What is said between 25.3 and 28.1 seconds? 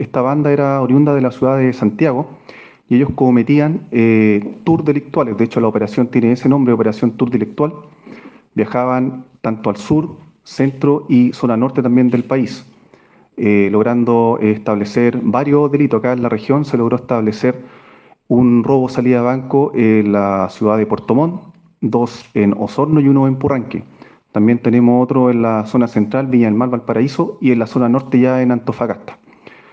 en la zona central, Viña del Mar, Valparaíso, y en la zona